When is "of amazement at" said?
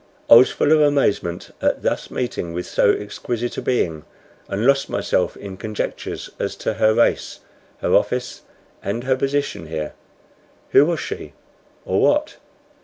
0.71-1.83